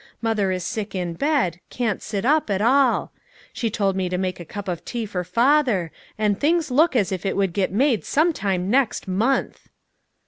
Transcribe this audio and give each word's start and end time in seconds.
Mother 0.19 0.49
is 0.51 0.63
sick 0.63 0.95
in 0.95 1.13
bed, 1.13 1.59
can't 1.69 2.01
sit 2.01 2.25
up 2.25 2.49
at 2.49 2.59
all. 2.59 3.11
She 3.53 3.69
told 3.69 3.95
me 3.95 4.09
to 4.09 4.17
make 4.17 4.39
a 4.39 4.45
cup 4.45 4.67
of 4.67 4.83
tea 4.83 5.05
for 5.05 5.23
father, 5.23 5.91
and 6.17 6.39
things 6.39 6.71
look 6.71 6.95
as 6.95 7.11
if 7.11 7.23
it 7.23 7.37
would 7.37 7.53
get 7.53 7.71
made 7.71 8.03
some 8.03 8.33
time 8.33 8.71
next 8.71 9.07
month." 9.07 9.67